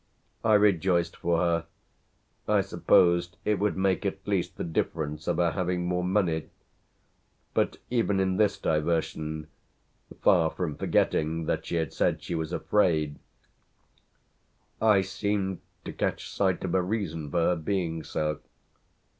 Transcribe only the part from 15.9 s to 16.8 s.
catch sight of